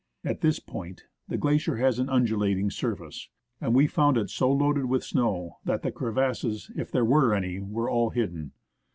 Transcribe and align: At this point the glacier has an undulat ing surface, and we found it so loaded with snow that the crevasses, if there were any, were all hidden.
At 0.23 0.41
this 0.41 0.59
point 0.59 1.03
the 1.27 1.37
glacier 1.37 1.75
has 1.77 1.99
an 1.99 2.07
undulat 2.07 2.57
ing 2.57 2.71
surface, 2.71 3.29
and 3.61 3.75
we 3.75 3.85
found 3.85 4.17
it 4.17 4.31
so 4.31 4.51
loaded 4.51 4.85
with 4.85 5.03
snow 5.03 5.59
that 5.65 5.83
the 5.83 5.91
crevasses, 5.91 6.71
if 6.75 6.91
there 6.91 7.05
were 7.05 7.35
any, 7.35 7.59
were 7.59 7.87
all 7.87 8.09
hidden. 8.09 8.53